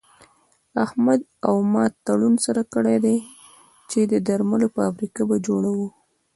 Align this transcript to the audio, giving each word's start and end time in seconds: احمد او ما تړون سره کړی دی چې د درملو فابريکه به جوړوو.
احمد 0.85 1.19
او 1.47 1.55
ما 1.73 1.83
تړون 2.05 2.35
سره 2.45 2.61
کړی 2.73 2.97
دی 3.05 3.17
چې 3.89 3.99
د 4.11 4.13
درملو 4.27 4.67
فابريکه 4.75 5.21
به 5.29 5.35
جوړوو. 5.47 5.87